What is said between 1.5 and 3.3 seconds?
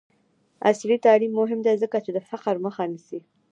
دی ځکه چې د فقر مخه نیسي.